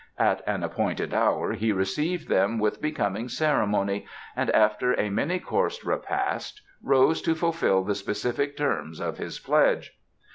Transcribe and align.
At 0.17 0.41
an 0.47 0.63
appointed 0.63 1.13
hour 1.13 1.53
he 1.53 1.71
received 1.71 2.27
them 2.27 2.57
with 2.57 2.81
becoming 2.81 3.29
ceremony 3.29 4.07
and 4.35 4.49
after 4.49 4.93
a 4.99 5.11
many 5.11 5.37
coursed 5.37 5.83
repast 5.83 6.59
rose 6.81 7.21
to 7.21 7.35
fulfil 7.35 7.83
the 7.83 7.93
specific 7.93 8.57
terms 8.57 8.99
of 8.99 9.19
his 9.19 9.37
pledge. 9.37 9.95